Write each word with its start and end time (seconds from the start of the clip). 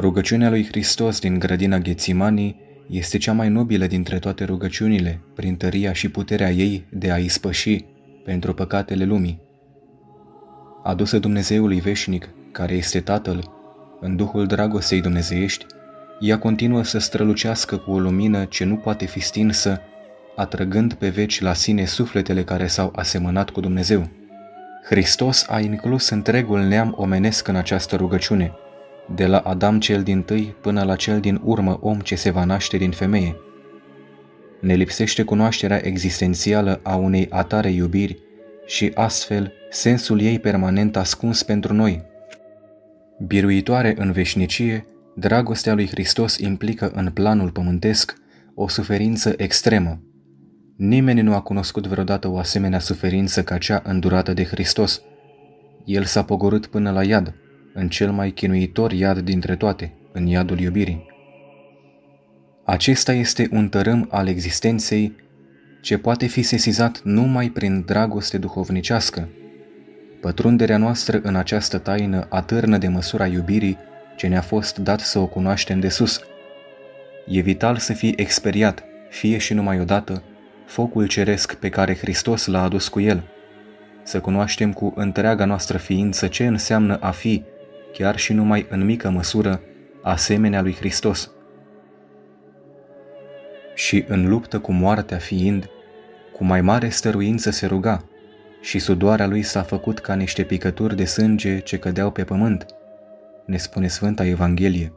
Rugăciunea 0.00 0.48
lui 0.48 0.66
Hristos 0.66 1.20
din 1.20 1.38
grădina 1.38 1.78
Ghețimanii 1.78 2.56
este 2.88 3.18
cea 3.18 3.32
mai 3.32 3.48
nobilă 3.48 3.86
dintre 3.86 4.18
toate 4.18 4.44
rugăciunile, 4.44 5.20
prin 5.34 5.56
tăria 5.56 5.92
și 5.92 6.08
puterea 6.08 6.50
ei 6.50 6.86
de 6.90 7.12
a 7.12 7.16
ispăși 7.16 7.84
pentru 8.24 8.54
păcatele 8.54 9.04
lumii. 9.04 9.40
Adusă 10.82 11.18
Dumnezeului 11.18 11.80
veșnic, 11.80 12.28
care 12.52 12.74
este 12.74 13.00
Tatăl, 13.00 13.50
în 14.00 14.16
Duhul 14.16 14.46
dragostei 14.46 15.00
dumnezeiești, 15.00 15.66
ea 16.20 16.38
continuă 16.38 16.82
să 16.82 16.98
strălucească 16.98 17.76
cu 17.76 17.90
o 17.90 17.98
lumină 17.98 18.44
ce 18.44 18.64
nu 18.64 18.76
poate 18.76 19.06
fi 19.06 19.20
stinsă, 19.20 19.80
atrăgând 20.36 20.92
pe 20.92 21.08
veci 21.08 21.40
la 21.40 21.52
sine 21.52 21.84
sufletele 21.84 22.44
care 22.44 22.66
s-au 22.66 22.92
asemănat 22.96 23.50
cu 23.50 23.60
Dumnezeu. 23.60 24.08
Hristos 24.84 25.46
a 25.48 25.60
inclus 25.60 26.08
întregul 26.08 26.60
neam 26.60 26.94
omenesc 26.96 27.48
în 27.48 27.56
această 27.56 27.96
rugăciune, 27.96 28.52
de 29.14 29.26
la 29.26 29.38
Adam 29.38 29.80
cel 29.80 30.02
din 30.02 30.22
tâi 30.22 30.54
până 30.60 30.82
la 30.82 30.96
cel 30.96 31.20
din 31.20 31.40
urmă 31.44 31.78
om 31.80 32.00
ce 32.00 32.14
se 32.14 32.30
va 32.30 32.44
naște 32.44 32.76
din 32.76 32.90
femeie. 32.90 33.36
Ne 34.60 34.74
lipsește 34.74 35.22
cunoașterea 35.22 35.86
existențială 35.86 36.80
a 36.82 36.94
unei 36.94 37.26
atare 37.30 37.70
iubiri 37.70 38.18
și 38.66 38.90
astfel 38.94 39.52
sensul 39.70 40.20
ei 40.20 40.38
permanent 40.38 40.96
ascuns 40.96 41.42
pentru 41.42 41.72
noi. 41.72 42.02
Biruitoare 43.26 43.94
în 43.98 44.12
veșnicie, 44.12 44.86
dragostea 45.14 45.74
lui 45.74 45.86
Hristos 45.86 46.38
implică 46.38 46.90
în 46.94 47.10
planul 47.10 47.50
pământesc 47.50 48.14
o 48.54 48.68
suferință 48.68 49.34
extremă. 49.36 50.00
Nimeni 50.76 51.20
nu 51.20 51.34
a 51.34 51.40
cunoscut 51.40 51.86
vreodată 51.86 52.28
o 52.28 52.38
asemenea 52.38 52.78
suferință 52.78 53.42
ca 53.42 53.58
cea 53.58 53.82
îndurată 53.84 54.32
de 54.32 54.44
Hristos. 54.44 55.02
El 55.84 56.04
s-a 56.04 56.24
pogorât 56.24 56.66
până 56.66 56.90
la 56.90 57.04
iad, 57.04 57.34
în 57.74 57.88
cel 57.88 58.10
mai 58.10 58.30
chinuitor 58.30 58.92
iad 58.92 59.18
dintre 59.18 59.56
toate, 59.56 59.92
în 60.12 60.26
iadul 60.26 60.58
iubirii. 60.58 61.06
Acesta 62.64 63.12
este 63.12 63.48
un 63.50 63.68
tărâm 63.68 64.08
al 64.10 64.28
existenței 64.28 65.16
ce 65.80 65.98
poate 65.98 66.26
fi 66.26 66.42
sesizat 66.42 67.00
numai 67.04 67.48
prin 67.48 67.82
dragoste 67.86 68.38
duhovnicească. 68.38 69.28
Pătrunderea 70.20 70.76
noastră 70.76 71.20
în 71.22 71.36
această 71.36 71.78
taină 71.78 72.26
atârnă 72.28 72.78
de 72.78 72.88
măsura 72.88 73.26
iubirii 73.26 73.78
ce 74.16 74.26
ne-a 74.26 74.40
fost 74.40 74.78
dat 74.78 75.00
să 75.00 75.18
o 75.18 75.26
cunoaștem 75.26 75.80
de 75.80 75.88
sus. 75.88 76.20
E 77.26 77.40
vital 77.40 77.76
să 77.76 77.92
fie 77.92 78.12
experiat, 78.16 78.84
fie 79.08 79.38
și 79.38 79.54
numai 79.54 79.80
odată, 79.80 80.22
focul 80.66 81.06
ceresc 81.06 81.54
pe 81.54 81.68
care 81.68 81.96
Hristos 81.96 82.46
l-a 82.46 82.62
adus 82.62 82.88
cu 82.88 83.00
el. 83.00 83.22
Să 84.02 84.20
cunoaștem 84.20 84.72
cu 84.72 84.92
întreaga 84.96 85.44
noastră 85.44 85.78
ființă 85.78 86.26
ce 86.26 86.46
înseamnă 86.46 86.98
a 87.00 87.10
fi, 87.10 87.42
chiar 87.92 88.18
și 88.18 88.32
numai 88.32 88.66
în 88.70 88.84
mică 88.84 89.10
măsură, 89.10 89.60
asemenea 90.02 90.62
lui 90.62 90.74
Hristos. 90.74 91.30
Și 93.74 94.04
în 94.08 94.28
luptă 94.28 94.58
cu 94.58 94.72
moartea 94.72 95.18
fiind, 95.18 95.68
cu 96.36 96.44
mai 96.44 96.60
mare 96.60 96.88
stăruință 96.88 97.50
se 97.50 97.66
ruga, 97.66 98.04
și 98.60 98.78
sudoarea 98.78 99.26
lui 99.26 99.42
s-a 99.42 99.62
făcut 99.62 99.98
ca 99.98 100.14
niște 100.14 100.42
picături 100.42 100.96
de 100.96 101.04
sânge 101.04 101.58
ce 101.58 101.78
cădeau 101.78 102.10
pe 102.10 102.24
pământ, 102.24 102.66
ne 103.46 103.56
spune 103.56 103.88
Sfânta 103.88 104.24
Evanghelie. 104.24 104.92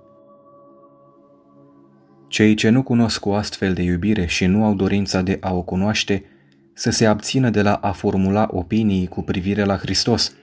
Cei 2.27 2.53
ce 2.53 2.69
nu 2.69 2.83
cunosc 2.83 3.25
o 3.25 3.33
astfel 3.33 3.73
de 3.73 3.81
iubire 3.81 4.25
și 4.25 4.45
nu 4.45 4.65
au 4.65 4.73
dorința 4.73 5.21
de 5.21 5.37
a 5.41 5.53
o 5.53 5.61
cunoaște, 5.61 6.25
să 6.73 6.89
se 6.89 7.05
abțină 7.05 7.49
de 7.49 7.61
la 7.61 7.73
a 7.73 7.91
formula 7.91 8.47
opinii 8.51 9.07
cu 9.07 9.21
privire 9.21 9.63
la 9.63 9.77
Hristos. 9.77 10.35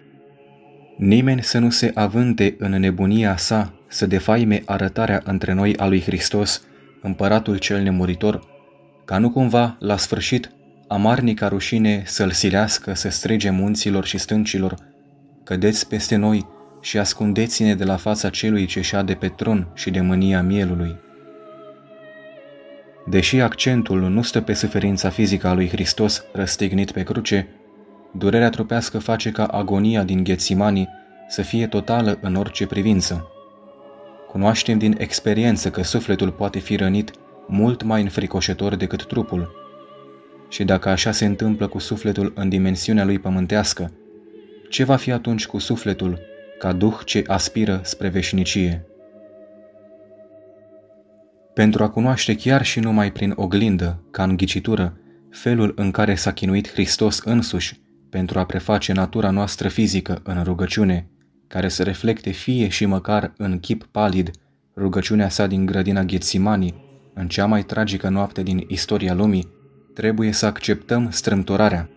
Nimeni 1.03 1.43
să 1.43 1.59
nu 1.59 1.71
se 1.71 1.91
avânte 1.95 2.55
în 2.59 2.71
nebunia 2.71 3.37
sa 3.37 3.73
să 3.89 4.07
defaime 4.07 4.63
arătarea 4.65 5.21
între 5.25 5.53
noi 5.53 5.77
a 5.77 5.87
lui 5.87 6.01
Hristos, 6.01 6.63
împăratul 7.03 7.57
cel 7.57 7.83
nemuritor, 7.83 8.41
ca 9.05 9.19
nu 9.19 9.31
cumva, 9.31 9.77
la 9.79 9.97
sfârșit, 9.97 10.51
amarnica 10.89 11.49
rușine 11.49 12.03
să-l 12.07 12.31
silească 12.31 12.95
să 12.95 13.09
strige 13.09 13.51
munților 13.51 14.05
și 14.05 14.19
stâncilor, 14.19 14.75
cădeți 15.45 15.89
peste 15.89 16.17
noi 16.17 16.47
și 16.81 16.99
ascundeți-ne 16.99 17.75
de 17.75 17.85
la 17.85 17.97
fața 17.97 18.31
celui 18.31 18.67
ce 18.67 18.81
șade 18.81 19.15
pe 19.15 19.29
tron 19.29 19.69
și 19.75 19.91
de 19.91 20.01
mânia 20.01 20.43
mielului. 20.43 20.97
Deși 23.07 23.41
accentul 23.41 24.01
nu 24.01 24.23
stă 24.23 24.41
pe 24.41 24.53
suferința 24.53 25.09
fizică 25.09 25.49
a 25.49 25.55
lui 25.55 25.69
Hristos 25.69 26.25
răstignit 26.33 26.91
pe 26.91 27.03
cruce, 27.03 27.49
durerea 28.13 28.51
trupească 28.51 28.99
face 28.99 29.31
ca 29.31 29.45
agonia 29.45 30.03
din 30.03 30.25
Ghețimanii 30.25 30.89
să 31.29 31.43
fie 31.43 31.67
totală 31.67 32.19
în 32.21 32.35
orice 32.35 32.67
privință. 32.67 33.29
Cunoaștem 34.29 34.79
din 34.79 34.95
experiență 34.99 35.71
că 35.71 35.83
sufletul 35.83 36.31
poate 36.31 36.59
fi 36.59 36.77
rănit 36.77 37.11
mult 37.47 37.83
mai 37.83 38.03
înfricoșător 38.03 38.75
decât 38.77 39.07
trupul. 39.07 39.51
Și 40.49 40.65
dacă 40.65 40.89
așa 40.89 41.11
se 41.13 41.25
întâmplă 41.25 41.67
cu 41.67 41.79
sufletul 41.79 42.33
în 42.37 42.49
dimensiunea 42.49 43.05
lui 43.05 43.19
pământească, 43.19 43.93
ce 44.69 44.85
va 44.85 44.97
fi 44.97 45.13
atunci 45.13 45.47
cu 45.47 45.59
sufletul 45.59 46.19
ca 46.59 46.73
duh 46.73 46.99
ce 47.05 47.25
aspiră 47.27 47.81
spre 47.83 48.09
veșnicie? 48.09 48.85
pentru 51.61 51.83
a 51.83 51.89
cunoaște 51.89 52.35
chiar 52.35 52.65
și 52.65 52.81
numai 52.81 53.13
prin 53.13 53.33
oglindă, 53.37 54.03
ca 54.11 54.23
în 54.23 54.37
ghicitură, 54.37 55.01
felul 55.31 55.73
în 55.77 55.91
care 55.91 56.15
s-a 56.15 56.33
chinuit 56.33 56.71
Hristos 56.71 57.21
însuși 57.25 57.81
pentru 58.11 58.39
a 58.39 58.45
preface 58.45 58.93
natura 58.93 59.31
noastră 59.31 59.69
fizică 59.69 60.21
în 60.23 60.43
rugăciune, 60.43 61.09
care 61.47 61.69
să 61.69 61.83
reflecte 61.83 62.31
fie 62.31 62.69
și 62.69 62.87
măcar 62.87 63.33
în 63.37 63.59
chip 63.61 63.85
palid 63.91 64.31
rugăciunea 64.77 65.29
sa 65.29 65.47
din 65.47 65.67
grădina 65.67 66.03
Ghețimanii, 66.03 66.89
în 67.15 67.29
cea 67.29 67.47
mai 67.47 67.63
tragică 67.63 68.09
noapte 68.09 68.43
din 68.43 68.65
istoria 68.69 69.15
lumii, 69.15 69.49
trebuie 69.95 70.33
să 70.33 70.47
acceptăm 70.47 71.11
strâmtorarea. 71.11 71.89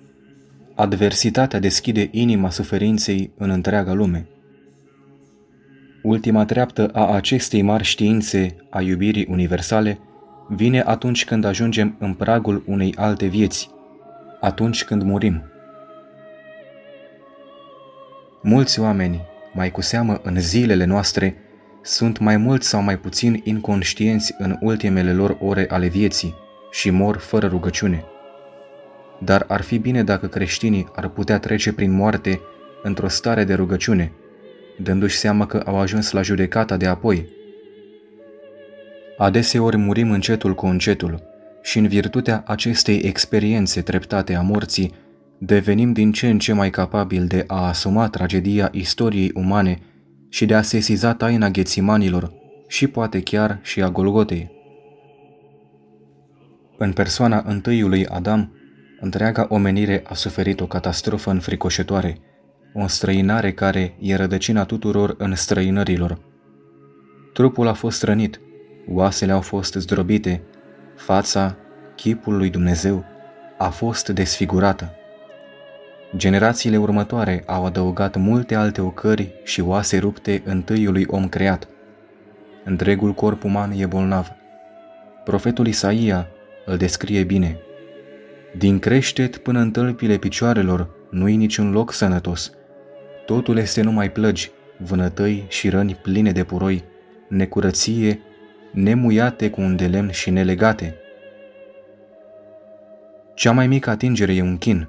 Adversitatea 0.76 1.60
deschide 1.60 2.10
inima 2.12 2.50
suferinței 2.50 3.32
în 3.38 3.50
întreaga 3.50 3.94
lume. 3.94 4.28
Ultima 6.04 6.46
treaptă 6.46 6.88
a 6.88 7.14
acestei 7.14 7.62
mari 7.62 7.84
științe 7.84 8.56
a 8.70 8.82
iubirii 8.82 9.28
universale 9.30 10.00
vine 10.50 10.82
atunci 10.82 11.26
când 11.26 11.44
ajungem 11.44 11.96
în 12.00 12.14
pragul 12.14 12.64
unei 12.66 12.94
alte 12.98 13.26
vieți, 13.26 13.70
atunci 14.40 14.84
când 14.84 15.02
murim. 15.02 15.53
Mulți 18.46 18.80
oameni, 18.80 19.22
mai 19.54 19.72
cu 19.72 19.82
seamă 19.82 20.20
în 20.24 20.40
zilele 20.40 20.86
noastre, 20.86 21.36
sunt 21.82 22.20
mai 22.20 22.38
mult 22.38 22.64
sau 22.64 22.82
mai 22.82 22.98
puțin 22.98 23.42
inconștienți 23.44 24.36
în 24.38 24.58
ultimele 24.60 25.14
lor 25.14 25.38
ore 25.40 25.66
ale 25.70 25.88
vieții 25.88 26.36
și 26.72 26.90
mor 26.90 27.18
fără 27.18 27.48
rugăciune. 27.48 28.04
Dar 29.20 29.46
ar 29.48 29.62
fi 29.62 29.78
bine 29.78 30.04
dacă 30.04 30.28
creștinii 30.28 30.88
ar 30.96 31.08
putea 31.08 31.40
trece 31.40 31.74
prin 31.74 31.92
moarte 31.92 32.40
într-o 32.84 33.08
stare 33.08 33.44
de 33.44 33.54
rugăciune– 33.54 34.12
dându-și 34.78 35.18
seama 35.18 35.46
că 35.46 35.64
au 35.66 35.80
ajuns 35.80 36.12
la 36.12 36.22
judecata 36.22 36.78
de 36.78 36.86
apoi. 36.86 37.30
Adeseori 39.18 39.78
murim 39.78 40.12
încetul 40.12 40.56
cu 40.56 40.66
încetul 40.66 41.24
și 41.62 41.78
în 41.78 41.88
virtutea 41.88 42.44
acestei 42.46 43.00
experiențe 43.00 43.82
treptate 43.82 44.36
a 44.36 44.42
morții, 44.42 44.94
devenim 45.46 45.94
din 45.94 46.12
ce 46.12 46.30
în 46.30 46.40
ce 46.40 46.54
mai 46.54 46.70
capabili 46.70 47.28
de 47.28 47.44
a 47.48 47.68
asuma 47.68 48.10
tragedia 48.10 48.70
istoriei 48.72 49.32
umane 49.34 49.80
și 50.30 50.46
de 50.46 50.54
a 50.54 50.62
sesiza 50.62 51.14
taina 51.14 51.50
ghețimanilor 51.50 52.34
și 52.68 52.88
poate 52.88 53.22
chiar 53.22 53.60
și 53.62 53.82
a 53.82 53.90
Golgotei. 53.90 54.52
În 56.78 56.94
persoana 56.94 57.44
întâiului 57.48 58.06
Adam, 58.08 58.52
întreaga 59.00 59.46
omenire 59.50 60.04
a 60.08 60.14
suferit 60.14 60.60
o 60.60 60.68
catastrofă 60.68 61.30
înfricoșătoare– 61.30 62.18
o 62.74 62.80
înstrăinare 62.80 63.52
care 63.52 63.96
e 64.00 64.16
rădăcina 64.16 64.64
tuturor 64.64 65.16
înstrăinărilor. 65.18 66.20
Trupul 67.34 67.68
a 67.68 67.74
fost 67.74 68.04
rănit, 68.04 68.40
oasele 68.88 69.32
au 69.32 69.42
fost 69.42 69.74
zdrobite, 69.74 70.42
fața, 70.96 71.56
chipul 71.96 72.38
lui 72.38 72.50
Dumnezeu, 72.50 73.06
a 73.58 73.70
fost 73.70 74.10
desfigurată. 74.10 74.96
Generațiile 76.16 76.78
următoare 76.78 77.44
au 77.46 77.66
adăugat 77.66 78.16
multe 78.16 78.56
alte 78.56 78.82
ocări 78.82 79.34
și 79.44 79.62
oase 79.62 79.98
rupte 79.98 80.42
întâiului 80.46 81.06
om 81.08 81.28
creat. 81.30 81.68
Întregul 82.64 83.14
corp 83.14 83.44
uman 83.44 83.72
e 83.78 83.86
bolnav. 83.86 84.32
Profetul 85.24 85.68
Isaia 85.68 86.28
îl 86.66 86.78
descrie 86.78 87.24
bine. 87.24 87.58
Din 88.58 88.80
creștet 88.80 89.38
până 89.38 89.60
în 89.60 89.72
tălpile 89.72 90.18
picioarelor 90.18 90.90
nu-i 91.10 91.36
niciun 91.36 91.72
loc 91.72 91.92
sănătos– 91.92 92.52
Totul 93.26 93.58
este 93.58 93.82
numai 93.82 94.12
plăgi, 94.12 94.52
vânătăi 94.78 95.46
și 95.48 95.70
răni 95.70 95.96
pline 95.96 96.32
de 96.32 96.44
puroi, 96.44 96.84
necurăție, 97.28 98.20
nemuiate 98.72 99.50
cu 99.50 99.62
un 99.62 99.76
de 99.76 99.88
lemn 99.88 100.12
și 100.12 100.30
nelegate. 100.30 100.96
Cea 103.34 103.52
mai 103.52 103.68
mică 103.68 103.90
atingere 103.90 104.34
e 104.34 104.42
un 104.42 104.58
chin. 104.58 104.88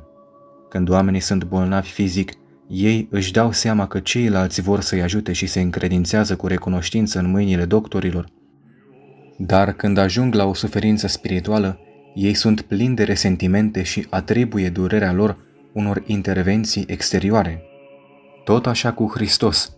Când 0.75 0.89
oamenii 0.89 1.21
sunt 1.21 1.45
bolnavi 1.45 1.89
fizic, 1.89 2.33
ei 2.69 3.09
își 3.11 3.33
dau 3.33 3.53
seama 3.53 3.87
că 3.87 4.01
ceilalți 4.01 4.61
vor 4.61 4.81
să-i 4.81 5.03
ajute 5.03 5.33
și 5.33 5.47
se 5.47 5.61
încredințează 5.61 6.37
cu 6.37 6.47
recunoștință 6.47 7.19
în 7.19 7.31
mâinile 7.31 7.65
doctorilor. 7.65 8.27
Dar 9.39 9.73
când 9.73 9.99
ajung 9.99 10.35
la 10.35 10.45
o 10.45 10.55
suferință 10.55 11.07
spirituală, 11.07 11.79
ei 12.15 12.35
sunt 12.35 12.61
plini 12.61 12.95
de 12.95 13.03
resentimente 13.03 13.83
și 13.83 14.07
atribuie 14.11 14.69
durerea 14.69 15.13
lor 15.13 15.37
unor 15.73 16.03
intervenții 16.07 16.85
exterioare. 16.87 17.63
Tot 18.45 18.67
așa 18.67 18.93
cu 18.93 19.11
Hristos. 19.15 19.77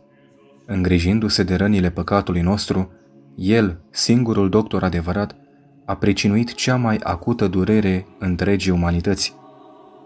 Îngrijindu-se 0.67 1.43
de 1.43 1.55
rănile 1.55 1.91
păcatului 1.91 2.41
nostru, 2.41 2.93
El, 3.35 3.81
singurul 3.91 4.49
doctor 4.49 4.83
adevărat, 4.83 5.37
a 5.85 5.97
pricinuit 5.97 6.55
cea 6.55 6.77
mai 6.77 7.01
acută 7.03 7.49
durere 7.49 8.07
întregii 8.19 8.73
umanități. 8.73 9.35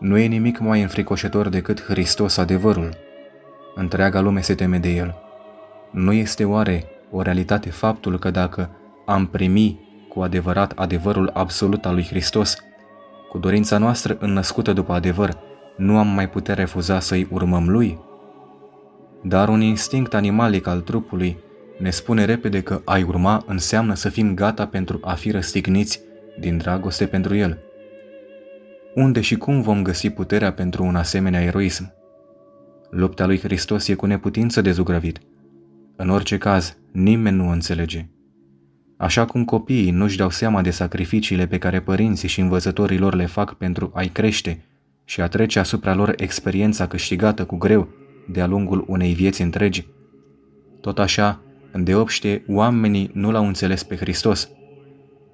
Nu 0.00 0.19
e 0.19 0.26
nimic 0.26 0.58
mai 0.58 0.82
înfricoșător 0.82 1.49
decât 1.49 1.82
Hristos 1.82 2.37
adevărul. 2.37 2.88
Întreaga 3.75 4.20
lume 4.20 4.41
se 4.41 4.55
teme 4.55 4.79
de 4.79 4.88
El. 4.88 5.14
Nu 5.91 6.12
este 6.12 6.44
oare 6.44 6.85
o 7.11 7.23
realitate 7.23 7.70
faptul 7.70 8.19
că 8.19 8.31
dacă 8.31 8.70
am 9.06 9.26
primi 9.26 9.88
cu 10.08 10.20
adevărat 10.20 10.73
adevărul 10.76 11.31
absolut 11.35 11.85
al 11.87 11.94
lui 11.94 12.05
Hristos, 12.05 12.56
cu 13.29 13.38
dorința 13.38 13.79
noastră 13.79 14.17
înnăscută 14.20 14.73
după 14.73 14.93
adevăr, 14.93 15.37
nu 15.76 15.99
am 15.99 16.06
mai 16.06 16.29
putea 16.29 16.55
refuza 16.55 17.00
să-i 17.00 17.29
urmăm 17.31 17.69
lui? 17.69 17.99
Dar 19.23 19.49
un 19.49 19.61
instinct 19.61 20.14
animalic 20.14 20.67
al 20.67 20.81
trupului 20.81 21.38
ne 21.79 21.91
spune 21.91 22.25
repede 22.25 22.62
că 22.62 22.81
a-i 22.85 23.02
urma 23.02 23.44
înseamnă 23.47 23.94
să 23.94 24.08
fim 24.08 24.35
gata 24.35 24.67
pentru 24.67 24.99
a 25.02 25.12
fi 25.12 25.31
răstigniți 25.31 26.00
din 26.38 26.58
dragoste 26.58 27.06
pentru 27.06 27.37
el. 27.37 27.58
Unde 28.95 29.21
și 29.21 29.37
cum 29.37 29.61
vom 29.61 29.83
găsi 29.83 30.11
puterea 30.11 30.53
pentru 30.53 30.85
un 30.85 30.97
asemenea 30.97 31.43
eroism? 31.43 31.93
Lupta 32.91 33.27
lui 33.27 33.39
Hristos 33.39 33.89
e 33.89 33.95
cu 33.95 34.07
neputință 34.07 34.61
de 34.61 34.71
zugrăvit. 34.71 35.21
În 35.97 36.09
orice 36.09 36.39
caz, 36.39 36.77
nimeni 36.93 37.37
nu 37.37 37.47
o 37.47 37.51
înțelege. 37.51 38.07
Așa 38.97 39.25
cum 39.25 39.45
copiii 39.45 39.91
nu-și 39.91 40.17
dau 40.17 40.31
seama 40.31 40.63
de 40.63 40.71
sacrificiile 40.71 41.47
pe 41.47 41.59
care 41.59 41.81
părinții 41.81 42.29
și 42.29 42.41
învățătorii 42.41 42.99
lor 42.99 43.15
le 43.15 43.27
fac 43.27 43.55
pentru 43.55 43.91
a-i 43.95 44.09
crește 44.09 44.65
și 45.05 45.21
a 45.21 45.29
trece 45.29 45.59
asupra 45.59 45.95
lor 45.95 46.13
experiența 46.17 46.87
câștigată 46.87 47.45
cu 47.45 47.57
greu 47.57 47.89
de-a 48.29 48.47
lungul 48.47 48.85
unei 48.89 49.13
vieți 49.13 49.43
întregi, 49.43 49.87
tot 50.81 50.99
așa, 50.99 51.43
îndeopște, 51.73 52.45
oamenii 52.49 53.11
nu 53.13 53.31
l-au 53.31 53.47
înțeles 53.47 53.83
pe 53.83 53.97
Hristos 53.97 54.51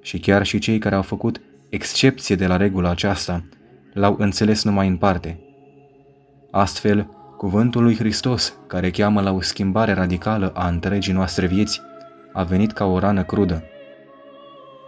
și 0.03 0.19
chiar 0.19 0.47
și 0.47 0.59
cei 0.59 0.79
care 0.79 0.95
au 0.95 1.03
făcut 1.03 1.41
excepție 1.69 2.35
de 2.35 2.47
la 2.47 2.57
regula 2.57 2.91
aceasta, 2.91 3.45
l-au 3.93 4.17
înțeles 4.19 4.65
numai 4.65 4.89
în 4.89 4.97
parte. 4.97 5.41
Astfel, 6.51 7.09
cuvântul 7.37 7.83
lui 7.83 7.97
Hristos, 7.97 8.59
care 8.67 8.91
cheamă 8.91 9.21
la 9.21 9.33
o 9.33 9.41
schimbare 9.41 9.93
radicală 9.93 10.53
a 10.55 10.69
întregii 10.69 11.13
noastre 11.13 11.47
vieți, 11.47 11.81
a 12.33 12.43
venit 12.43 12.73
ca 12.73 12.85
o 12.85 12.99
rană 12.99 13.25
crudă. 13.25 13.65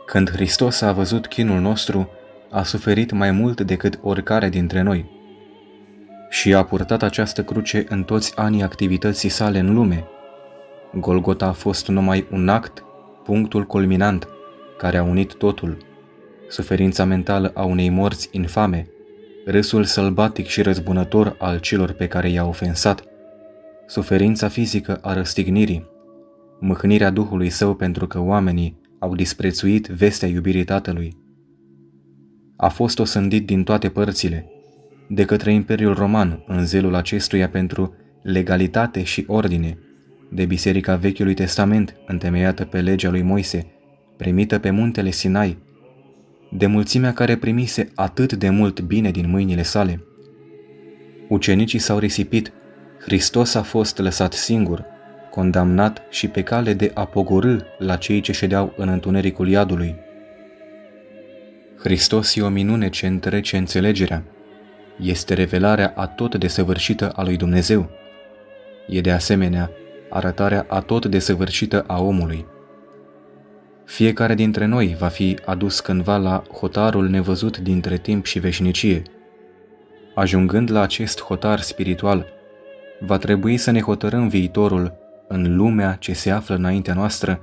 Când 0.06 0.30
Hristos 0.30 0.80
a 0.80 0.92
văzut 0.92 1.26
chinul 1.26 1.60
nostru, 1.60 2.10
a 2.50 2.62
suferit 2.62 3.12
mai 3.12 3.30
mult 3.30 3.60
decât 3.60 3.98
oricare 4.02 4.48
dintre 4.48 4.82
noi 4.82 5.16
și 6.30 6.54
a 6.54 6.64
purtat 6.64 7.02
această 7.02 7.44
cruce 7.44 7.84
în 7.88 8.02
toți 8.02 8.36
anii 8.36 8.62
activității 8.62 9.28
sale 9.28 9.58
în 9.58 9.75
lume. 9.75 10.04
Golgota 10.94 11.46
a 11.46 11.52
fost 11.52 11.88
numai 11.88 12.26
un 12.30 12.48
act, 12.48 12.84
punctul 13.25 13.64
culminant, 13.64 14.28
care 14.76 14.96
a 14.96 15.02
unit 15.02 15.34
totul. 15.34 15.88
Suferința 16.49 17.05
mentală 17.05 17.50
a 17.55 17.65
unei 17.65 17.89
morți 17.89 18.29
infame, 18.33 18.89
râsul 19.47 19.85
sălbatic 19.85 20.47
și 20.47 20.62
răzbunător 20.62 21.37
al 21.39 21.59
celor 21.59 21.93
pe 21.93 22.06
care 22.06 22.29
i-a 22.29 22.47
ofensat, 22.47 23.05
suferința 23.87 24.49
fizică 24.49 24.99
a 25.03 25.12
răstignirii, 25.12 25.87
mâhnirea 26.61 27.11
Duhului 27.11 27.50
Său 27.50 27.75
pentru 27.75 28.06
că 28.06 28.21
oamenii 28.21 28.81
au 28.99 29.15
disprețuit 29.15 29.87
vestea 29.87 30.29
iubirii 30.29 30.65
Tatălui. 30.65 31.17
A 32.56 32.69
fost 32.69 32.99
osândit 32.99 33.47
din 33.47 33.65
toate 33.65 33.89
părțile, 33.89 34.50
de 35.09 35.25
către 35.25 35.53
Imperiul 35.53 35.95
Roman 35.95 36.45
în 36.47 36.67
zelul 36.67 36.95
acestuia 36.95 37.49
pentru 37.49 37.95
legalitate 38.23 39.03
și 39.03 39.25
ordine, 39.27 39.79
de 40.31 40.45
Biserica 40.45 40.97
Vechiului 40.97 41.35
Testament 41.35 41.97
întemeiată 42.06 42.65
pe 42.65 42.81
legea 42.81 43.11
lui 43.11 43.23
Moise, 43.23 43.67
primită 44.17 44.59
pe 44.59 44.71
muntele 44.71 45.11
Sinai, 45.11 45.59
de 46.50 46.67
mulțimea 46.67 47.12
care 47.12 47.37
primise 47.37 47.91
atât 47.95 48.33
de 48.33 48.49
mult 48.49 48.81
bine 48.81 49.11
din 49.11 49.31
mâinile 49.31 49.62
sale. 49.62 50.03
Ucenicii 51.29 51.79
s-au 51.79 51.99
risipit, 51.99 52.53
Hristos 53.00 53.55
a 53.55 53.62
fost 53.62 53.99
lăsat 53.99 54.33
singur, 54.33 54.85
condamnat 55.31 56.03
și 56.11 56.29
pe 56.29 56.43
cale 56.43 56.73
de 56.73 56.91
a 56.95 57.05
pogorâ 57.05 57.56
la 57.79 57.97
cei 57.97 58.21
ce 58.21 58.33
ședeau 58.33 58.75
în 58.77 58.89
întunericul 58.89 59.49
iadului. 59.49 59.97
Hristos 61.79 62.37
e 62.37 62.43
o 62.43 62.49
minune 62.49 62.89
ce 62.89 63.06
întrece 63.06 63.56
înțelegerea. 63.56 64.25
Este 65.00 65.35
revelarea 65.35 65.93
atot 65.97 66.35
desăvârșită 66.35 67.11
a 67.11 67.23
lui 67.23 67.37
Dumnezeu. 67.37 67.91
E 68.89 69.00
de 69.00 69.11
asemenea 69.11 69.71
arătarea 70.11 70.67
atot 70.69 71.06
desăvârșită 71.06 71.85
a 71.87 72.00
omului. 72.03 72.47
Fiecare 73.88 74.35
dintre 74.35 74.64
noi 74.64 74.96
va 74.99 75.08
fi 75.08 75.38
adus 75.44 75.81
cândva 75.81 76.17
la 76.17 76.43
hotarul 76.52 77.08
nevăzut 77.08 77.58
dintre 77.58 77.99
timp 77.99 78.25
și 78.25 78.38
veșnicie. 78.38 79.02
Ajungând 80.14 80.70
la 80.70 80.81
acest 80.81 81.23
hotar 81.23 81.61
spiritual, 81.61 82.26
va 83.00 83.19
trebui 83.19 83.56
să 83.56 83.70
ne 83.70 83.81
hotărâm 83.81 84.29
viitorul 84.29 84.93
în 85.29 85.56
lumea 85.56 85.94
ce 85.94 86.12
se 86.12 86.31
află 86.31 86.55
înaintea 86.55 86.94
noastră 86.94 87.40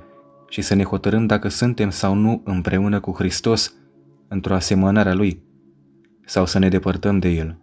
și 0.48 0.62
să 0.62 0.74
ne 0.74 0.82
hotărâm 0.82 1.26
dacă 1.26 1.48
suntem 1.48 1.90
sau 1.90 2.14
nu 2.14 2.42
împreună 2.44 3.00
cu 3.00 3.12
Hristos 3.12 3.74
într-o 4.28 4.54
asemănare 4.54 5.08
a 5.08 5.14
Lui, 5.14 5.42
sau 6.24 6.46
să 6.46 6.58
ne 6.58 6.68
depărtăm 6.68 7.18
de 7.18 7.28
El. 7.28 7.58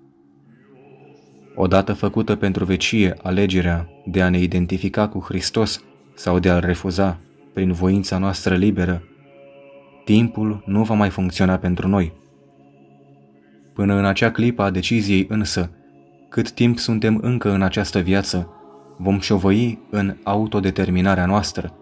Odată 1.56 1.94
făcută 1.94 2.35
pentru 2.35 2.65
vecie 2.65 3.15
alegerea 3.21 3.89
de 4.06 4.21
a 4.21 4.30
ne 4.30 4.39
identifica 4.39 5.07
cu 5.07 5.19
Hristos 5.19 5.83
sau 6.13 6.39
de 6.39 6.50
a-L 6.50 6.59
refuza 6.59 7.19
prin 7.53 7.71
voința 7.71 8.17
noastră 8.17 8.55
liberă, 8.55 9.03
timpul 10.05 10.63
nu 10.65 10.83
va 10.83 10.94
mai 10.94 11.09
funcționa 11.09 11.57
pentru 11.57 11.88
noi. 11.88 12.13
Până 13.73 13.94
în 13.94 14.05
acea 14.05 14.31
clipă 14.31 14.61
a 14.61 14.69
deciziei 14.69 15.25
însă, 15.29 15.69
cât 16.29 16.51
timp 16.51 16.78
suntem 16.78 17.19
încă 17.21 17.51
în 17.51 17.61
această 17.61 17.99
viață, 17.99 18.49
vom 18.97 19.19
șovăi 19.19 19.80
în 19.89 20.16
autodeterminarea 20.23 21.25
noastră, 21.25 21.73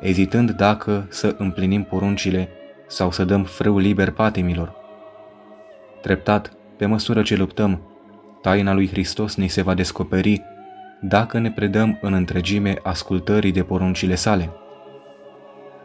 ezitând 0.00 0.50
dacă 0.50 1.06
să 1.08 1.34
împlinim 1.38 1.82
poruncile 1.82 2.48
sau 2.86 3.10
să 3.10 3.24
dăm 3.24 3.44
frâu 3.44 3.78
liber 3.78 4.10
patimilor. 4.10 4.74
Treptat, 6.02 6.52
pe 6.76 6.86
măsură 6.86 7.22
ce 7.22 7.36
luptăm, 7.36 7.80
taina 8.42 8.72
lui 8.72 8.88
Hristos 8.88 9.34
ne 9.34 9.46
se 9.46 9.62
va 9.62 9.74
descoperi 9.74 10.42
dacă 11.00 11.38
ne 11.38 11.50
predăm 11.50 11.98
în 12.00 12.12
întregime 12.12 12.78
ascultării 12.82 13.52
de 13.52 13.62
poruncile 13.62 14.14
sale. 14.14 14.50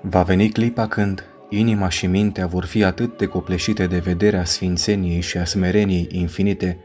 Va 0.10 0.24
veni 0.24 0.50
clipa 0.50 0.88
când 0.88 1.24
inima 1.50 1.90
și 1.90 2.08
mintea 2.08 2.48
vor 2.48 2.66
fi 2.66 2.84
atât 2.84 3.18
de 3.18 3.26
copleșite 3.26 3.88
de 3.88 3.98
vederea 3.98 4.44
sfințeniei 4.44 5.22
și 5.22 5.38
a 5.38 5.46
smereniei 5.46 6.08
infinite 6.12 6.78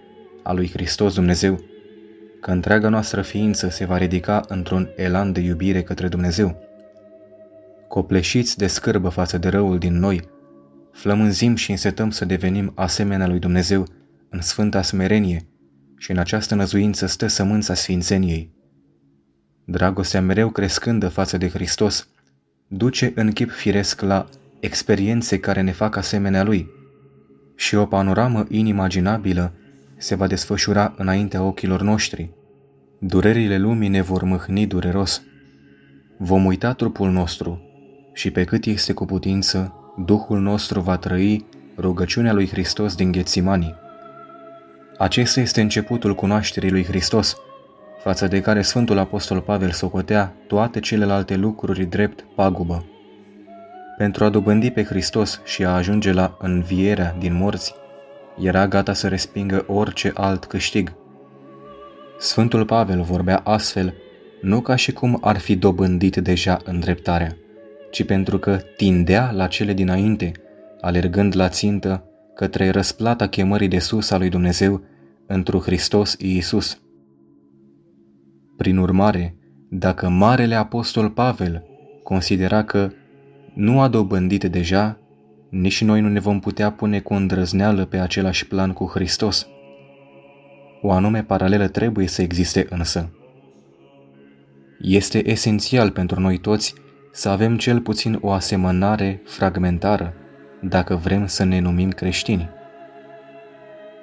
a 0.42 0.52
lui 0.52 0.70
Hristos 0.70 1.14
Dumnezeu, 1.14 1.60
că 2.40 2.50
întreaga 2.50 2.88
noastră 2.88 3.22
ființă 3.22 3.68
se 3.68 3.84
va 3.84 3.96
ridica 3.96 4.40
într-un 4.48 4.90
elan 4.96 5.32
de 5.32 5.40
iubire 5.40 5.82
către 5.82 6.08
Dumnezeu. 6.08 6.62
Copleșiți 7.88 8.56
de 8.58 8.66
scârbă 8.66 9.08
față 9.08 9.38
de 9.38 9.48
răul 9.48 9.78
din 9.78 9.98
noi, 9.98 10.28
flămânzim 10.92 11.54
și 11.54 11.70
însetăm 11.70 12.10
să 12.10 12.24
devenim 12.24 12.72
asemenea 12.74 13.26
lui 13.26 13.38
Dumnezeu 13.38 13.86
în 14.28 14.40
sfânta 14.40 14.82
smerenie 14.82 15.46
și 15.96 16.10
în 16.10 16.18
această 16.18 16.54
năzuință 16.54 17.06
stă 17.06 17.26
sămânța 17.26 17.74
sfințeniei. 17.74 18.52
Dragostea 19.64 20.20
mereu 20.20 20.50
crescândă 20.50 21.08
față 21.08 21.36
de 21.38 21.48
Hristos 21.48 22.08
duce 22.72 23.12
în 23.14 23.32
chip 23.32 23.50
firesc 23.50 24.00
la 24.00 24.26
experiențe 24.60 25.38
care 25.38 25.60
ne 25.60 25.72
fac 25.72 25.96
asemenea 25.96 26.42
Lui 26.42 26.70
și 27.56 27.74
o 27.74 27.86
panoramă 27.86 28.44
inimaginabilă 28.48 29.52
se 29.96 30.14
va 30.14 30.26
desfășura 30.26 30.94
înaintea 30.96 31.42
ochilor 31.42 31.82
noștri. 31.82 32.30
Durerile 32.98 33.58
lumii 33.58 33.88
ne 33.88 34.00
vor 34.00 34.22
mâhni 34.22 34.66
dureros. 34.66 35.22
Vom 36.18 36.44
uita 36.44 36.72
trupul 36.72 37.10
nostru 37.10 37.62
și 38.12 38.30
pe 38.30 38.44
cât 38.44 38.64
este 38.64 38.92
cu 38.92 39.04
putință, 39.04 39.74
Duhul 40.04 40.40
nostru 40.40 40.80
va 40.80 40.96
trăi 40.96 41.46
rugăciunea 41.78 42.32
lui 42.32 42.48
Hristos 42.48 42.94
din 42.94 43.12
Ghețimanii. 43.12 43.74
Acesta 44.98 45.40
este 45.40 45.60
începutul 45.60 46.14
cunoașterii 46.14 46.70
lui 46.70 46.84
Hristos, 46.84 47.36
față 48.02 48.26
de 48.26 48.40
care 48.40 48.62
Sfântul 48.62 48.98
Apostol 48.98 49.40
Pavel 49.40 49.70
socotea 49.70 50.34
toate 50.46 50.80
celelalte 50.80 51.36
lucruri 51.36 51.84
drept 51.84 52.24
pagubă. 52.34 52.84
Pentru 53.96 54.24
a 54.24 54.28
dobândi 54.28 54.70
pe 54.70 54.82
Hristos 54.82 55.40
și 55.44 55.64
a 55.64 55.70
ajunge 55.70 56.12
la 56.12 56.36
învierea 56.38 57.16
din 57.18 57.34
morți, 57.34 57.74
era 58.42 58.68
gata 58.68 58.92
să 58.92 59.08
respingă 59.08 59.64
orice 59.66 60.12
alt 60.14 60.44
câștig. 60.44 60.92
Sfântul 62.18 62.64
Pavel 62.64 63.02
vorbea 63.02 63.36
astfel 63.44 63.94
nu 64.40 64.60
ca 64.60 64.76
și 64.76 64.92
cum 64.92 65.18
ar 65.20 65.38
fi 65.38 65.56
dobândit 65.56 66.16
deja 66.16 66.58
îndreptarea, 66.64 67.36
ci 67.90 68.04
pentru 68.04 68.38
că 68.38 68.56
tindea 68.76 69.30
la 69.30 69.46
cele 69.46 69.72
dinainte, 69.72 70.32
alergând 70.80 71.36
la 71.36 71.48
țintă 71.48 72.04
către 72.34 72.70
răsplata 72.70 73.26
chemării 73.26 73.68
de 73.68 73.78
sus 73.78 74.10
a 74.10 74.18
lui 74.18 74.28
Dumnezeu 74.28 74.82
întru 75.26 75.58
Hristos 75.58 76.16
Iisus. 76.18 76.80
Prin 78.60 78.78
urmare, 78.78 79.36
dacă 79.68 80.08
Marele 80.08 80.54
Apostol 80.54 81.10
Pavel 81.10 81.64
considera 82.02 82.64
că 82.64 82.90
nu 83.54 83.80
a 83.80 83.88
dobândit 83.88 84.44
deja, 84.44 84.98
nici 85.50 85.84
noi 85.84 86.00
nu 86.00 86.08
ne 86.08 86.20
vom 86.20 86.40
putea 86.40 86.70
pune 86.70 87.00
cu 87.00 87.14
îndrăzneală 87.14 87.84
pe 87.84 87.98
același 87.98 88.46
plan 88.46 88.72
cu 88.72 88.86
Hristos. 88.86 89.46
O 90.82 90.90
anume 90.90 91.22
paralelă 91.22 91.68
trebuie 91.68 92.06
să 92.06 92.22
existe 92.22 92.66
însă. 92.70 93.10
Este 94.80 95.30
esențial 95.30 95.90
pentru 95.90 96.20
noi 96.20 96.38
toți 96.38 96.74
să 97.12 97.28
avem 97.28 97.56
cel 97.56 97.80
puțin 97.80 98.18
o 98.20 98.30
asemănare 98.30 99.22
fragmentară 99.24 100.14
dacă 100.62 100.96
vrem 100.96 101.26
să 101.26 101.44
ne 101.44 101.58
numim 101.58 101.90
creștini. 101.90 102.48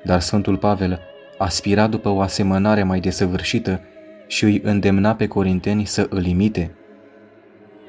Dar 0.03 0.19
Sfântul 0.19 0.57
Pavel 0.57 0.99
aspira 1.37 1.87
după 1.87 2.09
o 2.09 2.21
asemănare 2.21 2.83
mai 2.83 2.99
desăvârșită 2.99 3.81
și 4.27 4.43
îi 4.43 4.61
îndemna 4.63 5.15
pe 5.15 5.27
corinteni 5.27 5.85
să 5.85 6.07
îl 6.09 6.25
imite. 6.25 6.75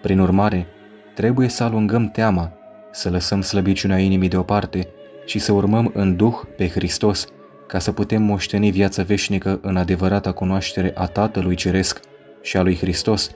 Prin 0.02 0.18
urmare, 0.18 0.66
trebuie 1.14 1.48
să 1.48 1.64
alungăm 1.64 2.10
teama, 2.10 2.52
să 2.90 3.10
lăsăm 3.10 3.40
slăbiciunea 3.40 3.98
inimii 3.98 4.28
deoparte 4.28 4.88
și 5.24 5.38
să 5.38 5.52
urmăm 5.52 5.90
în 5.94 6.16
Duh 6.16 6.34
pe 6.56 6.68
Hristos 6.68 7.26
ca 7.66 7.78
să 7.78 7.92
putem 7.92 8.22
moșteni 8.22 8.70
viața 8.70 9.02
veșnică 9.02 9.58
în 9.62 9.76
adevărata 9.76 10.32
cunoaștere 10.32 10.92
a 10.94 11.06
Tatălui 11.06 11.54
Ceresc 11.54 12.00
și 12.42 12.56
a 12.56 12.62
lui 12.62 12.76
Hristos, 12.76 13.30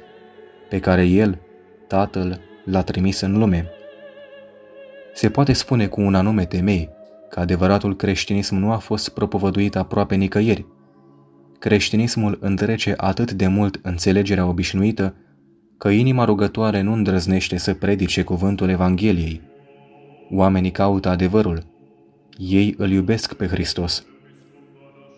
pe 0.69 0.79
care 0.79 1.05
El, 1.05 1.39
Tatăl, 1.87 2.41
l-a 2.65 2.83
trimis 2.83 3.21
în 3.21 3.39
lume. 3.39 3.71
Se 5.15 5.31
poate 5.31 5.53
spune 5.53 5.87
cu 5.87 6.01
un 6.01 6.15
anume 6.15 6.45
temei 6.45 6.91
că 7.29 7.41
adevăratul 7.41 7.97
creștinism 7.97 8.55
nu 8.55 8.73
a 8.73 8.77
fost 8.77 9.09
propovăduit 9.09 9.77
aproape 9.77 10.15
nicăieri. 10.15 10.67
Creștinismul 11.63 12.39
întrece 12.41 12.95
atât 12.97 13.33
de 13.33 13.47
mult 13.47 13.81
înțelegerea 13.83 14.47
obișnuită 14.47 15.15
că 15.79 15.89
inima 15.89 16.25
rugătoare 16.25 16.81
nu 16.81 16.93
îndrăznește 16.93 17.57
să 17.57 17.75
predice 17.75 18.23
cuvântul 18.23 18.69
Evangheliei. 18.69 19.41
Oamenii 20.31 20.71
caută 20.71 21.09
adevărul. 21.09 21.67
Ei 22.39 22.75
îl 22.79 22.91
iubesc 22.91 23.35
pe 23.35 23.47
Hristos. 23.47 24.05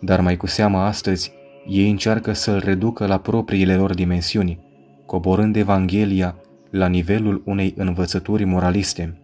Dar 0.01 0.21
mai 0.21 0.37
cu 0.37 0.47
seamă 0.47 0.77
astăzi, 0.77 1.31
ei 1.67 1.89
încearcă 1.89 2.33
să-l 2.33 2.61
reducă 2.65 3.05
la 3.05 3.17
propriile 3.17 3.75
lor 3.75 3.93
dimensiuni, 3.93 4.59
coborând 5.05 5.55
Evanghelia 5.55 6.35
la 6.69 6.87
nivelul 6.87 7.41
unei 7.45 7.73
învățături 7.77 8.43
moraliste. 8.43 9.17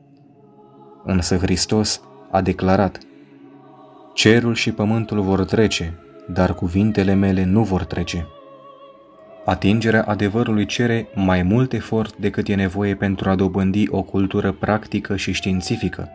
Însă 1.04 1.38
Hristos 1.38 2.02
a 2.32 2.42
declarat, 2.42 2.98
Cerul 4.14 4.54
și 4.54 4.72
pământul 4.72 5.22
vor 5.22 5.46
trece, 5.46 5.94
dar 6.34 6.54
cuvintele 6.54 7.14
mele 7.14 7.44
nu 7.44 7.64
vor 7.64 7.84
trece. 7.84 8.28
Atingerea 9.46 10.04
adevărului 10.04 10.66
cere 10.66 11.08
mai 11.14 11.44
mult 11.44 11.74
efort 11.74 12.18
decât 12.18 12.48
e 12.48 12.56
nevoie 12.56 12.96
pentru 12.96 13.30
a 13.30 13.36
dobândi 13.36 13.86
o 13.90 14.02
cultură 14.02 14.52
practică 14.52 15.16
și 15.16 15.32
științifică. 15.32 16.10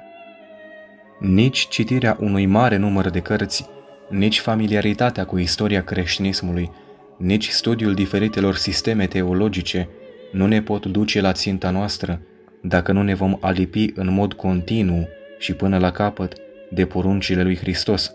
Nici 1.21 1.69
citirea 1.69 2.17
unui 2.21 2.47
mare 2.47 2.77
număr 2.77 3.11
de 3.11 3.21
cărți, 3.21 3.67
nici 4.09 4.41
familiaritatea 4.41 5.25
cu 5.25 5.39
istoria 5.39 5.83
creștinismului, 5.85 6.71
nici 7.19 7.49
studiul 7.49 7.95
diferitelor 7.95 8.55
sisteme 8.55 9.07
teologice 9.07 9.89
nu 10.33 10.47
ne 10.47 10.63
pot 10.63 10.87
duce 10.87 11.21
la 11.21 11.33
ținta 11.33 11.71
noastră 11.71 12.21
dacă 12.63 12.93
nu 12.93 13.03
ne 13.03 13.15
vom 13.15 13.37
alipi 13.41 13.93
în 13.95 14.13
mod 14.13 14.33
continuu 14.33 15.09
și 15.39 15.53
până 15.53 15.79
la 15.79 15.91
capăt 15.91 16.37
de 16.71 16.87
poruncile 16.87 17.43
lui 17.43 17.57
Hristos. 17.57 18.15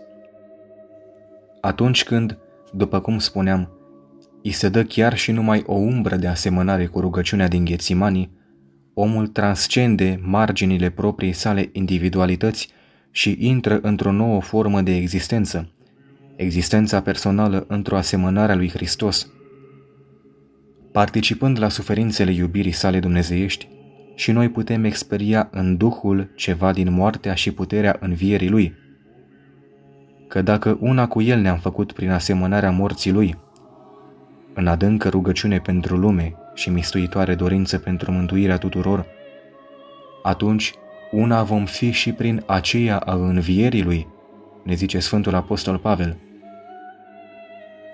Atunci 1.62 2.04
când, 2.04 2.38
după 2.72 3.00
cum 3.00 3.18
spuneam, 3.18 3.70
îi 4.42 4.50
se 4.50 4.68
dă 4.68 4.82
chiar 4.82 5.16
și 5.16 5.32
numai 5.32 5.62
o 5.66 5.74
umbră 5.74 6.16
de 6.16 6.26
asemănare 6.26 6.86
cu 6.86 7.00
rugăciunea 7.00 7.48
din 7.48 7.64
Ghețimanii, 7.64 8.30
omul 8.94 9.26
transcende 9.26 10.20
marginile 10.22 10.90
propriei 10.90 11.32
sale 11.32 11.68
individualități 11.72 12.68
și 13.10 13.36
intră 13.40 13.78
într-o 13.82 14.12
nouă 14.12 14.40
formă 14.40 14.80
de 14.80 14.96
existență, 14.96 15.72
existența 16.36 17.00
personală 17.00 17.64
într-o 17.68 17.96
asemănare 17.96 18.52
a 18.52 18.56
lui 18.56 18.68
Hristos. 18.68 19.32
Participând 20.92 21.58
la 21.58 21.68
suferințele 21.68 22.32
iubirii 22.32 22.72
sale 22.72 23.00
dumnezeiești, 23.00 23.68
și 24.14 24.32
noi 24.32 24.48
putem 24.48 24.84
experia 24.84 25.48
în 25.52 25.76
Duhul 25.76 26.32
ceva 26.34 26.72
din 26.72 26.92
moartea 26.92 27.34
și 27.34 27.52
puterea 27.52 27.96
învierii 28.00 28.48
Lui. 28.48 28.74
Că 30.32 30.42
dacă 30.42 30.76
una 30.80 31.08
cu 31.08 31.22
El 31.22 31.40
ne-am 31.40 31.58
făcut 31.58 31.92
prin 31.92 32.10
asemănarea 32.10 32.70
morții 32.70 33.10
Lui, 33.12 33.38
în 34.54 34.66
adâncă 34.66 35.08
rugăciune 35.08 35.58
pentru 35.58 35.96
lume 35.96 36.34
și 36.54 36.70
mistuitoare 36.70 37.34
dorință 37.34 37.78
pentru 37.78 38.12
mântuirea 38.12 38.58
tuturor, 38.58 39.06
atunci 40.22 40.74
una 41.10 41.42
vom 41.42 41.64
fi 41.64 41.90
și 41.90 42.12
prin 42.12 42.42
aceea 42.46 42.96
a 42.98 43.14
învierii 43.14 43.82
Lui, 43.82 44.06
ne 44.62 44.74
zice 44.74 44.98
Sfântul 44.98 45.34
Apostol 45.34 45.78
Pavel. 45.78 46.16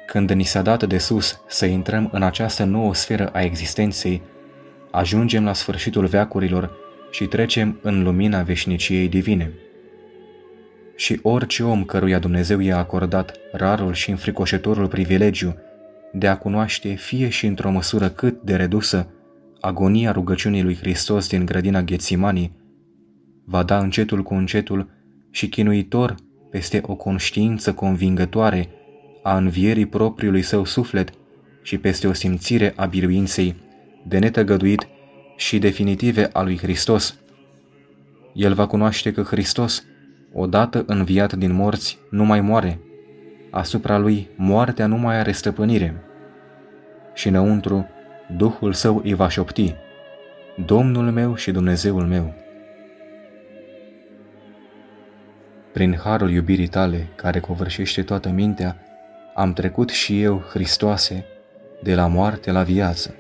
Când 0.07 0.31
ni 0.31 0.45
s-a 0.45 0.63
dat 0.63 0.85
de 0.85 0.99
sus 0.99 1.41
să 1.49 1.67
intrăm 1.67 2.09
în 2.13 2.23
această 2.23 2.65
nouă 2.65 2.95
sferă 2.95 3.29
a 3.33 3.41
existenței, 3.41 4.23
ajungem 4.91 5.45
la 5.45 5.53
sfârșitul 5.53 6.07
veacurilor 6.07 6.71
și 7.11 7.25
trecem 7.25 7.79
în 7.83 8.03
lumina 8.03 8.43
veșniciei 8.43 9.09
divine. 9.09 9.53
Și 10.99 11.19
orice 11.23 11.65
om 11.65 11.85
căruia 11.85 12.19
Dumnezeu 12.19 12.61
i-a 12.61 12.79
acordat 12.79 13.37
rarul 13.53 13.93
și 13.93 14.11
înfricoșătorul 14.11 14.89
privilegiu 14.89 15.57
de 16.13 16.29
a 16.29 16.37
cunoaște, 16.37 16.95
fie 16.95 17.29
și 17.29 17.47
într-o 17.47 17.71
măsură 17.71 18.09
cât 18.09 18.43
de 18.43 18.57
redusă, 18.57 19.09
agonia 19.61 20.13
rugăciunii 20.13 20.63
lui 20.63 20.77
Hristos 20.77 21.29
din 21.29 21.45
grădina 21.45 21.83
Ghețimanii, 21.83 22.57
va 23.45 23.63
da 23.63 23.79
încetul 23.79 24.23
cu 24.23 24.35
încetul 24.35 24.91
și 25.31 25.49
chinuitor 25.49 26.15
peste 26.51 26.81
o 26.87 26.95
conștiință 26.95 27.73
convingătoare 27.73 28.69
a 29.23 29.37
învierii 29.37 29.87
propriului 29.87 30.43
său 30.43 30.65
suflet 30.65 31.11
și 31.63 31.79
peste 31.79 32.07
o 32.07 32.13
simțire 32.13 32.73
a 32.77 32.87
biruinței 32.87 33.57
de 34.07 34.19
netăgăduit 34.19 34.89
și 35.37 35.59
definitive 35.59 36.29
a 36.33 36.43
lui 36.43 36.59
Hristos. 36.59 37.19
El 38.35 38.55
va 38.55 38.67
cunoaște 38.67 39.13
că 39.13 39.23
Hristos, 39.23 39.85
odată 40.39 40.85
înviat 40.87 41.33
din 41.33 41.53
morți, 41.53 41.99
nu 42.11 42.25
mai 42.25 42.41
moare. 42.41 42.81
Asupra 43.51 43.99
lui 43.99 44.29
moartea 44.37 44.87
nu 44.87 44.97
mai 44.97 45.19
are 45.19 45.33
stăpânire. 45.33 46.03
Și 47.15 47.29
înăuntru, 47.29 47.87
Duhul 48.37 48.73
său 48.73 49.01
îi 49.05 49.15
va 49.15 49.29
șopti, 49.29 49.75
Domnul 50.67 51.11
meu 51.11 51.35
și 51.35 51.51
Dumnezeul 51.51 52.07
meu. 52.07 52.35
Prin 55.73 55.97
harul 55.97 56.31
iubirii 56.31 56.67
tale, 56.67 57.09
care 57.17 57.41
covârșește 57.41 58.03
toată 58.03 58.29
mintea, 58.29 58.77
am 59.35 59.53
trecut 59.53 59.89
și 59.89 60.23
eu, 60.23 60.39
Hristoase, 60.51 61.25
de 61.83 61.95
la 61.95 62.07
moarte 62.07 62.51
la 62.51 62.63
viață. 62.63 63.15